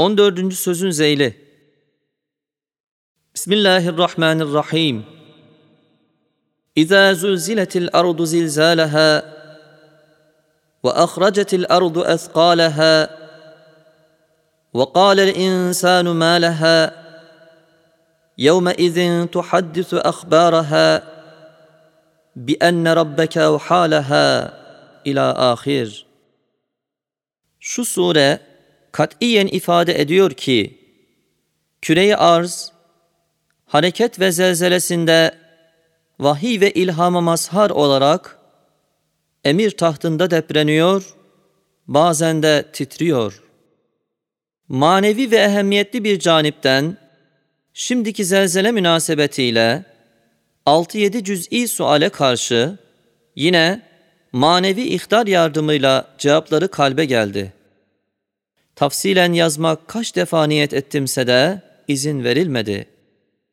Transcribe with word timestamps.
14. 0.00 0.54
sözün 0.54 0.90
zeyli. 0.90 1.36
Bismillahirrahmanirrahim. 3.34 5.06
İza 6.76 7.14
zulziletil 7.14 7.88
ardu 7.92 8.26
zilzalaha 8.26 9.24
ve 10.84 10.90
ahracetil 10.90 11.64
ardu 11.68 12.04
athqalaha 12.04 13.10
ve 14.74 14.84
qâlel 14.94 15.34
insanu 15.36 16.14
ma 16.14 16.34
laha 16.44 17.00
يومئذ 18.48 18.98
تحدث 19.36 19.90
أخبارها 20.12 20.88
بأن 22.46 22.84
ربك 23.00 23.34
أوحى 23.38 23.82
لها 23.94 24.28
إلى 25.08 25.26
آخر 25.52 25.88
Şu 27.60 27.84
sure 27.84 28.49
katiyen 28.92 29.46
ifade 29.46 30.00
ediyor 30.00 30.30
ki 30.30 30.78
küreyi 31.82 32.16
arz 32.16 32.72
hareket 33.66 34.20
ve 34.20 34.32
zelzelesinde 34.32 35.34
vahiy 36.20 36.60
ve 36.60 36.70
ilhama 36.70 37.20
mazhar 37.20 37.70
olarak 37.70 38.38
emir 39.44 39.70
tahtında 39.70 40.30
depreniyor, 40.30 41.14
bazen 41.86 42.42
de 42.42 42.64
titriyor. 42.72 43.42
Manevi 44.68 45.30
ve 45.30 45.36
ehemmiyetli 45.36 46.04
bir 46.04 46.18
canipten 46.18 46.96
şimdiki 47.74 48.24
zelzele 48.24 48.72
münasebetiyle 48.72 49.84
6-7 50.66 51.24
cüz'i 51.24 51.68
suale 51.68 52.08
karşı 52.08 52.78
yine 53.36 53.82
manevi 54.32 54.82
ihtar 54.82 55.26
yardımıyla 55.26 56.06
cevapları 56.18 56.68
kalbe 56.68 57.04
geldi. 57.04 57.52
Tafsilen 58.80 59.32
yazmak 59.32 59.88
kaç 59.88 60.16
defa 60.16 60.44
niyet 60.44 60.74
ettimse 60.74 61.26
de 61.26 61.62
izin 61.88 62.24
verilmedi. 62.24 62.88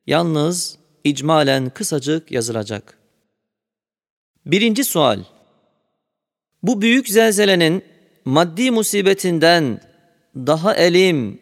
Yalnız 0.06 0.78
icmalen 1.04 1.70
kısacık 1.70 2.32
yazılacak. 2.32 2.98
Birinci 4.46 4.84
sual. 4.84 5.20
Bu 6.64 6.82
büyük 6.82 7.10
zelzelenin 7.10 7.84
maddi 8.26 8.72
musibetinden 8.72 9.82
daha 10.36 10.76
elim, 10.76 11.42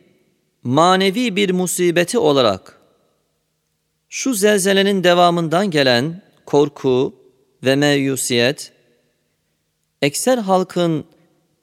manevi 0.64 1.36
bir 1.36 1.52
musibeti 1.52 2.18
olarak 2.18 2.80
şu 4.10 4.34
zelzelenin 4.34 5.04
devamından 5.04 5.72
gelen 5.72 6.22
korku 6.46 7.16
ve 7.64 7.76
meyusiyet, 7.76 8.72
ekser 10.02 10.38
halkın 10.38 11.06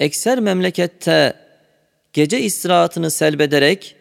ekser 0.00 0.41
memlekette 0.41 1.41
gece 2.12 2.41
istirahatını 2.41 3.10
selbederek 3.10 3.96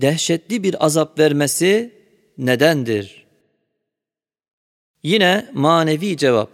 dehşetli 0.00 0.62
bir 0.62 0.84
azap 0.84 1.18
vermesi 1.18 1.92
nedendir? 2.38 3.26
Yine 5.02 5.50
manevi 5.52 6.16
cevap. 6.16 6.50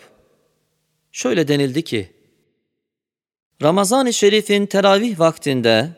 Şöyle 1.13 1.49
denildi 1.49 1.85
ki, 1.85 2.13
Ramazan-ı 3.63 4.13
Şerif'in 4.13 4.67
teravih 4.67 5.19
vaktinde 5.19 5.89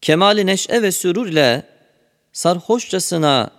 kemali 0.00 0.46
neşe 0.46 0.82
ve 0.82 0.92
sürur 0.92 1.26
ile 1.26 1.62
sarhoşçasına 2.32 3.50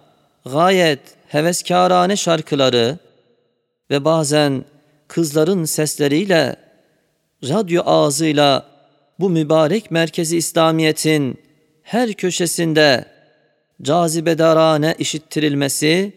gayet 0.46 1.00
heveskârane 1.28 2.16
şarkıları 2.16 2.98
ve 3.90 4.06
bazen 4.06 4.66
kızların 5.08 5.66
sesleriyle 5.66 6.56
radyo 7.44 7.84
ağzıyla 7.86 8.69
bu 9.20 9.30
mübarek 9.30 9.92
merkezi 9.92 10.38
İslamiyet'in 10.38 11.40
her 11.84 12.14
köşesinde 12.14 13.06
cazibedarane 13.82 14.96
işittirilmesi 15.00 16.14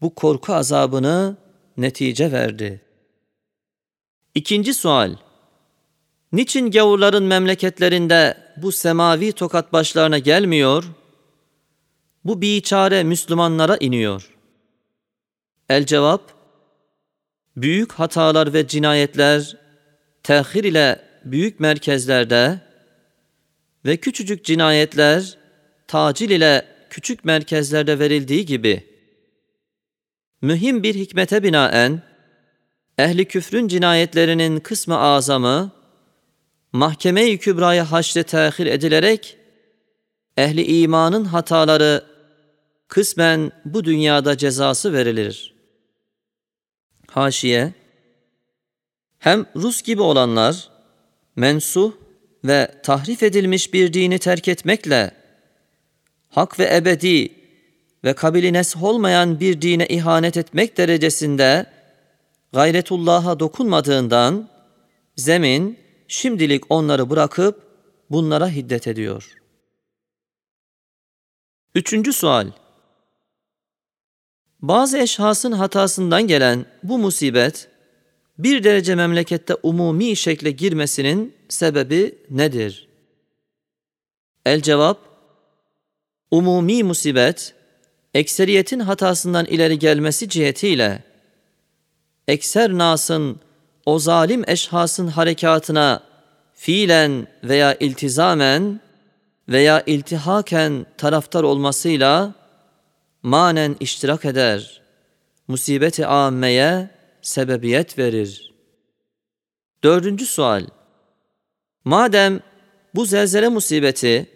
bu 0.00 0.14
korku 0.14 0.54
azabını 0.54 1.36
netice 1.76 2.32
verdi. 2.32 2.80
İkinci 4.34 4.74
sual. 4.74 5.16
Niçin 6.32 6.70
gavurların 6.70 7.24
memleketlerinde 7.24 8.36
bu 8.56 8.72
semavi 8.72 9.32
tokat 9.32 9.72
başlarına 9.72 10.18
gelmiyor? 10.18 10.84
Bu 12.24 12.40
biçare 12.40 13.04
Müslümanlara 13.04 13.76
iniyor. 13.76 14.30
El 15.68 15.86
cevap, 15.86 16.32
büyük 17.56 17.92
hatalar 17.92 18.52
ve 18.52 18.66
cinayetler 18.66 19.56
tehir 20.22 20.64
ile 20.64 21.05
büyük 21.26 21.60
merkezlerde 21.60 22.60
ve 23.84 23.96
küçücük 23.96 24.44
cinayetler 24.44 25.38
tacil 25.88 26.30
ile 26.30 26.66
küçük 26.90 27.24
merkezlerde 27.24 27.98
verildiği 27.98 28.46
gibi 28.46 28.86
mühim 30.42 30.82
bir 30.82 30.94
hikmete 30.94 31.42
binaen 31.42 32.02
ehli 32.98 33.24
küfrün 33.24 33.68
cinayetlerinin 33.68 34.60
kısmı 34.60 34.98
azamı 34.98 35.70
mahkeme-i 36.72 37.38
kübraya 37.38 37.92
haşre 37.92 38.22
tehir 38.22 38.66
edilerek 38.66 39.36
ehli 40.36 40.80
imanın 40.80 41.24
hataları 41.24 42.04
kısmen 42.88 43.52
bu 43.64 43.84
dünyada 43.84 44.36
cezası 44.36 44.92
verilir. 44.92 45.54
Haşiye 47.10 47.74
Hem 49.18 49.46
Rus 49.56 49.82
gibi 49.82 50.02
olanlar 50.02 50.75
mensuh 51.36 51.92
ve 52.44 52.70
tahrif 52.82 53.22
edilmiş 53.22 53.72
bir 53.72 53.92
dini 53.92 54.18
terk 54.18 54.48
etmekle 54.48 55.10
hak 56.28 56.58
ve 56.58 56.76
ebedi 56.76 57.32
ve 58.04 58.12
kabili 58.12 58.52
nesh 58.52 58.76
olmayan 58.76 59.40
bir 59.40 59.62
dine 59.62 59.86
ihanet 59.86 60.36
etmek 60.36 60.76
derecesinde 60.76 61.66
gayretullah'a 62.52 63.40
dokunmadığından 63.40 64.48
zemin 65.16 65.78
şimdilik 66.08 66.64
onları 66.68 67.10
bırakıp 67.10 67.62
bunlara 68.10 68.48
hiddet 68.48 68.86
ediyor. 68.86 69.32
Üçüncü 71.74 72.12
sual. 72.12 72.50
Bazı 74.60 74.98
eşhasın 74.98 75.52
hatasından 75.52 76.26
gelen 76.26 76.66
bu 76.82 76.98
musibet 76.98 77.68
bir 78.38 78.64
derece 78.64 78.94
memlekette 78.94 79.54
umumi 79.62 80.16
şekle 80.16 80.50
girmesinin 80.50 81.34
sebebi 81.48 82.18
nedir? 82.30 82.88
El 84.46 84.62
cevap, 84.62 84.98
umumi 86.30 86.82
musibet, 86.82 87.54
ekseriyetin 88.14 88.80
hatasından 88.80 89.46
ileri 89.46 89.78
gelmesi 89.78 90.28
cihetiyle, 90.28 91.04
ekser 92.28 92.70
nasın 92.72 93.40
o 93.86 93.98
zalim 93.98 94.44
eşhasın 94.46 95.08
harekatına 95.08 96.02
fiilen 96.54 97.26
veya 97.44 97.74
iltizamen 97.74 98.80
veya 99.48 99.82
iltihaken 99.86 100.86
taraftar 100.98 101.42
olmasıyla 101.42 102.34
manen 103.22 103.76
iştirak 103.80 104.24
eder, 104.24 104.80
musibeti 105.48 106.06
âmmeye 106.06 106.95
sebebiyet 107.26 107.98
verir. 107.98 108.54
Dördüncü 109.84 110.26
sual. 110.26 110.66
Madem 111.84 112.40
bu 112.94 113.04
zelzele 113.04 113.48
musibeti 113.48 114.30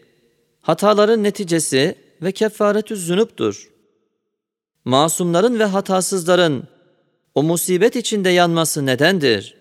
hataların 0.61 1.23
neticesi 1.23 1.99
ve 2.23 2.33
kefaretü 2.33 2.97
zünuptur. 2.97 3.71
Masumların 4.85 5.59
ve 5.59 5.65
hatasızların 5.65 6.69
o 7.35 7.43
musibet 7.43 7.97
içinde 7.97 8.29
yanması 8.29 8.87
nedendir? 8.87 9.57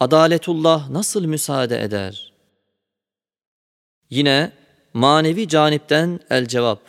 Adaletullah 0.00 0.90
nasıl 0.90 1.24
müsaade 1.24 1.82
eder? 1.82 2.32
Yine 4.10 4.52
manevi 4.94 5.48
canipten 5.48 6.20
el 6.30 6.46
cevap. 6.46 6.80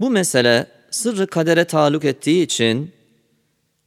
Bu 0.00 0.10
mesele 0.10 0.66
sırrı 0.90 1.26
kadere 1.26 1.64
taluk 1.64 2.04
ettiği 2.04 2.42
için 2.42 2.95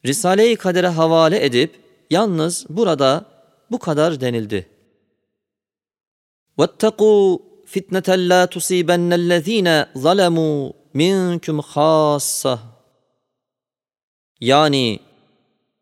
Risale-i 0.06 0.56
Kader'e 0.56 0.88
havale 0.88 1.44
edip 1.44 1.80
yalnız 2.10 2.66
burada 2.68 3.24
bu 3.70 3.78
kadar 3.78 4.20
denildi. 4.20 4.66
وَاتَّقُوا 6.58 7.40
فِتْنَةً 7.72 8.08
لَا 8.30 8.42
تُصِيبَنَّ 8.54 9.10
الَّذ۪ينَ 9.20 9.68
ظَلَمُوا 10.04 10.72
مِنْكُمْ 10.94 11.60
خَاصَّةً 11.60 12.58
Yani 14.40 15.00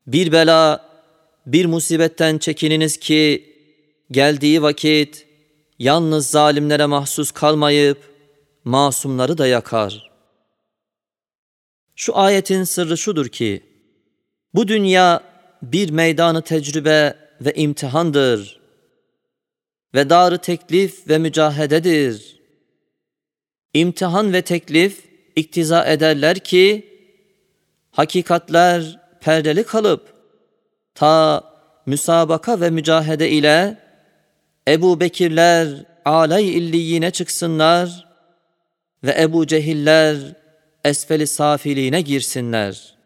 bir 0.06 0.32
bela, 0.32 0.91
bir 1.47 1.67
musibetten 1.67 2.38
çekininiz 2.38 2.97
ki 2.97 3.55
geldiği 4.11 4.62
vakit 4.62 5.26
yalnız 5.79 6.26
zalimlere 6.26 6.87
mahsus 6.87 7.31
kalmayıp 7.31 7.99
masumları 8.64 9.38
da 9.38 9.47
yakar. 9.47 10.11
Şu 11.97 12.19
ayetin 12.19 12.64
sırrı 12.64 12.99
şudur 12.99 13.29
ki, 13.29 13.62
bu 14.57 14.68
dünya 14.68 15.21
bir 15.62 15.89
meydanı 15.89 16.42
tecrübe 16.42 17.13
ve 17.42 17.54
imtihandır. 17.54 18.59
ve 19.95 20.09
darı 20.09 20.38
teklif 20.38 21.07
ve 21.09 21.18
mücahededir. 21.18 22.39
İmtihan 23.74 24.33
ve 24.33 24.42
teklif 24.42 25.06
iktiza 25.36 25.86
ederler 25.86 26.39
ki, 26.39 26.88
hakikatler 27.92 29.00
perdeli 29.21 29.63
kalıp, 29.63 30.13
ta 30.95 31.44
müsabaka 31.86 32.62
ve 32.62 32.69
mücahede 32.69 33.30
ile 33.30 33.77
Ebu 34.68 35.00
Bekirler 35.00 35.86
alay 36.06 36.57
illiyine 36.57 37.12
çıksınlar 37.12 38.07
ve 39.03 39.21
Ebu 39.21 39.48
Cehiller 39.48 40.18
esfeli 40.86 41.27
safiliğine 41.27 42.01
girsinler. 42.01 42.97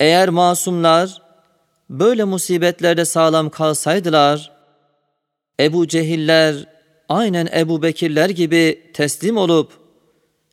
Eğer 0.00 0.28
masumlar 0.28 1.22
böyle 1.90 2.24
musibetlerde 2.24 3.04
sağlam 3.04 3.50
kalsaydılar, 3.50 4.52
Ebu 5.60 5.88
Cehiller 5.88 6.66
aynen 7.08 7.48
Ebu 7.54 7.82
Bekirler 7.82 8.30
gibi 8.30 8.90
teslim 8.94 9.36
olup, 9.36 9.72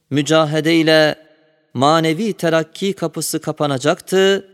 mücahede 0.10 0.76
ile 0.76 1.16
manevi 1.74 2.34
terakki 2.34 2.94
kapısı 2.94 3.42
kapanacaktı 3.42 4.50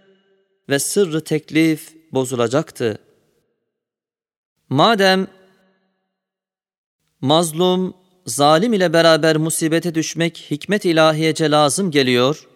ve 0.70 0.80
sırrı 0.80 1.24
teklif 1.24 1.96
bozulacaktı. 2.14 2.98
Madem 4.70 5.28
mazlum, 7.22 7.94
zalim 8.26 8.74
ile 8.74 8.94
beraber 8.94 9.38
musibete 9.38 9.96
düşmek 9.96 10.48
hikmet 10.52 10.86
ilahiyece 10.86 11.52
lazım 11.52 11.92
geliyor, 11.92 12.48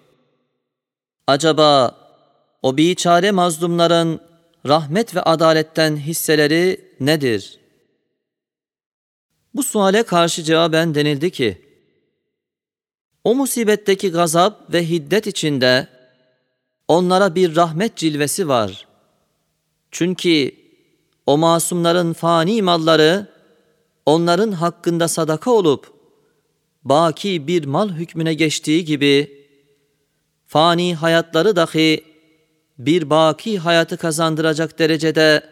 acaba 1.28 2.03
o 2.64 2.78
biçare 2.78 3.32
mazlumların 3.32 4.20
rahmet 4.66 5.16
ve 5.16 5.22
adaletten 5.22 5.98
hisseleri 5.98 6.92
nedir? 7.00 7.60
Bu 9.54 9.64
suale 9.64 10.04
karşı 10.04 10.44
cevaben 10.44 10.96
denildi 10.96 11.32
ki, 11.32 11.62
o 13.24 13.36
musibetteki 13.36 14.12
gazap 14.12 14.74
ve 14.74 14.90
hiddet 14.90 15.28
içinde 15.28 15.88
onlara 16.88 17.36
bir 17.36 17.56
rahmet 17.56 17.96
cilvesi 17.98 18.48
var. 18.48 18.88
Çünkü 19.92 20.52
o 21.26 21.38
masumların 21.38 22.14
fani 22.14 22.62
malları 22.62 23.28
onların 24.06 24.52
hakkında 24.52 25.08
sadaka 25.08 25.52
olup 25.52 25.94
baki 26.84 27.48
bir 27.48 27.66
mal 27.66 27.90
hükmüne 27.90 28.34
geçtiği 28.34 28.86
gibi 28.86 29.48
fani 30.48 30.96
hayatları 30.96 31.56
dahi 31.56 32.13
bir 32.78 33.10
baki 33.10 33.60
hayatı 33.60 33.98
kazandıracak 33.98 34.80
derecede 34.80 35.44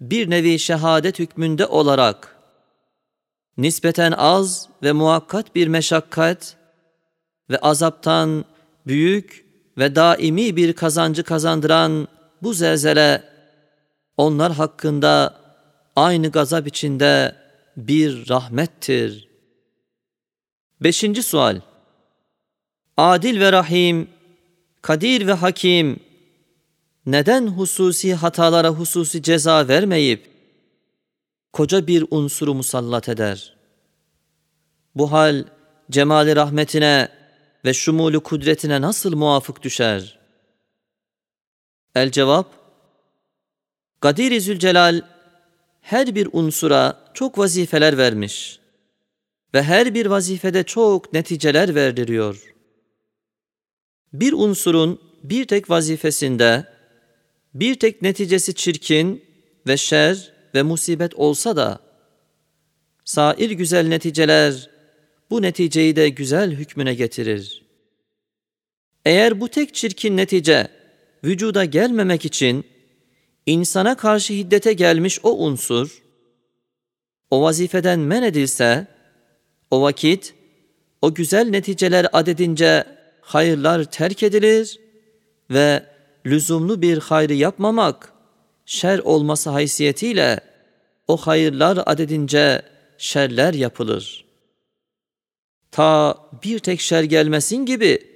bir 0.00 0.30
nevi 0.30 0.58
şehadet 0.58 1.18
hükmünde 1.18 1.66
olarak 1.66 2.36
nispeten 3.56 4.12
az 4.12 4.68
ve 4.82 4.92
muhakkat 4.92 5.54
bir 5.54 5.68
meşakkat 5.68 6.56
ve 7.50 7.58
azaptan 7.58 8.44
büyük 8.86 9.46
ve 9.78 9.94
daimi 9.94 10.56
bir 10.56 10.72
kazancı 10.72 11.22
kazandıran 11.22 12.08
bu 12.42 12.54
zelzele 12.54 13.24
onlar 14.16 14.52
hakkında 14.52 15.40
aynı 15.96 16.30
gazap 16.30 16.66
içinde 16.66 17.36
bir 17.76 18.28
rahmettir. 18.28 19.28
Beşinci 20.80 21.22
sual 21.22 21.60
Adil 22.96 23.40
ve 23.40 23.52
Rahim, 23.52 24.08
Kadir 24.82 25.26
ve 25.26 25.32
Hakim, 25.32 26.00
neden 27.06 27.46
hususi 27.46 28.14
hatalara 28.14 28.68
hususi 28.68 29.22
ceza 29.22 29.68
vermeyip, 29.68 30.30
koca 31.52 31.86
bir 31.86 32.04
unsuru 32.10 32.54
musallat 32.54 33.08
eder? 33.08 33.56
Bu 34.94 35.12
hal, 35.12 35.44
cemali 35.90 36.36
rahmetine 36.36 37.08
ve 37.64 37.74
şumulu 37.74 38.22
kudretine 38.22 38.80
nasıl 38.80 39.16
muvafık 39.16 39.62
düşer? 39.62 40.18
El 41.94 42.10
cevap, 42.10 42.46
Kadir-i 44.00 44.40
Zülcelal 44.40 45.02
her 45.80 46.14
bir 46.14 46.28
unsura 46.32 47.10
çok 47.14 47.38
vazifeler 47.38 47.98
vermiş 47.98 48.60
ve 49.54 49.62
her 49.62 49.94
bir 49.94 50.06
vazifede 50.06 50.62
çok 50.62 51.12
neticeler 51.12 51.74
verdiriyor. 51.74 52.54
Bir 54.12 54.32
unsurun 54.32 55.00
bir 55.22 55.44
tek 55.44 55.70
vazifesinde 55.70 56.66
bir 57.54 57.74
tek 57.74 58.02
neticesi 58.02 58.54
çirkin 58.54 59.24
ve 59.66 59.76
şer 59.76 60.32
ve 60.54 60.62
musibet 60.62 61.14
olsa 61.14 61.56
da 61.56 61.80
sair 63.04 63.50
güzel 63.50 63.88
neticeler 63.88 64.70
bu 65.30 65.42
neticeyi 65.42 65.96
de 65.96 66.08
güzel 66.08 66.50
hükmüne 66.50 66.94
getirir. 66.94 67.62
Eğer 69.04 69.40
bu 69.40 69.48
tek 69.48 69.74
çirkin 69.74 70.16
netice 70.16 70.68
vücuda 71.24 71.64
gelmemek 71.64 72.24
için 72.24 72.64
insana 73.46 73.96
karşı 73.96 74.32
hiddete 74.32 74.72
gelmiş 74.72 75.20
o 75.22 75.46
unsur, 75.46 76.02
o 77.30 77.42
vazifeden 77.42 78.00
men 78.00 78.22
edilse, 78.22 78.86
o 79.70 79.82
vakit 79.82 80.34
o 81.02 81.14
güzel 81.14 81.48
neticeler 81.48 82.06
adedince 82.12 82.84
hayırlar 83.20 83.84
terk 83.84 84.22
edilir 84.22 84.80
ve 85.50 85.89
lüzumlu 86.26 86.82
bir 86.82 86.98
hayrı 86.98 87.34
yapmamak, 87.34 88.12
şer 88.66 88.98
olması 88.98 89.50
haysiyetiyle 89.50 90.40
o 91.08 91.16
hayırlar 91.16 91.78
adedince 91.86 92.62
şerler 92.98 93.54
yapılır. 93.54 94.24
Ta 95.70 96.18
bir 96.42 96.58
tek 96.58 96.80
şer 96.80 97.02
gelmesin 97.02 97.66
gibi 97.66 98.10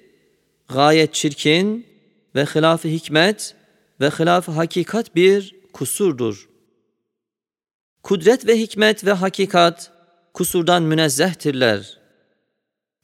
gayet 0.68 1.14
çirkin 1.14 1.86
ve 2.34 2.44
hilaf 2.44 2.84
hikmet 2.84 3.54
ve 4.00 4.10
hilaf 4.10 4.48
hakikat 4.48 5.16
bir 5.16 5.54
kusurdur. 5.72 6.48
Kudret 8.02 8.46
ve 8.46 8.58
hikmet 8.58 9.04
ve 9.04 9.12
hakikat 9.12 9.92
kusurdan 10.34 10.82
münezzehtirler. 10.82 11.98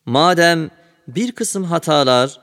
Madem 0.07 0.71
bir 1.09 1.33
kısım 1.33 1.65
hatalar, 1.65 2.41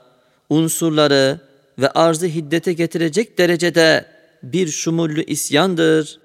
unsurları 0.50 1.47
ve 1.78 1.90
arzı 1.90 2.26
hiddete 2.26 2.72
getirecek 2.72 3.38
derecede 3.38 4.06
bir 4.42 4.68
şumullü 4.68 5.24
isyandır 5.24 6.20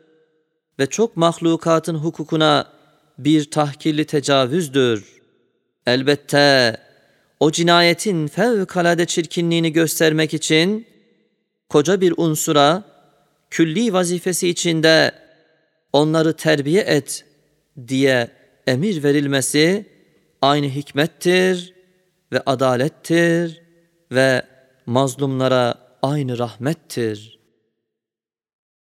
ve 0.79 0.85
çok 0.85 1.17
mahlukatın 1.17 1.95
hukukuna 1.95 2.67
bir 3.17 3.51
tahkirli 3.51 4.05
tecavüzdür. 4.05 5.21
Elbette 5.87 6.77
o 7.39 7.51
cinayetin 7.51 8.27
fevkalade 8.27 9.05
çirkinliğini 9.05 9.73
göstermek 9.73 10.33
için 10.33 10.87
koca 11.69 12.01
bir 12.01 12.13
unsura 12.17 12.83
külli 13.49 13.93
vazifesi 13.93 14.49
içinde 14.49 15.11
onları 15.93 16.33
terbiye 16.33 16.81
et 16.81 17.25
diye 17.87 18.27
emir 18.67 19.03
verilmesi 19.03 19.85
aynı 20.41 20.65
hikmettir 20.65 21.73
ve 22.31 22.41
adalettir 22.45 23.61
ve 24.11 24.52
mazlumlara 24.85 25.75
aynı 26.01 26.37
rahmettir.'' 26.37 27.42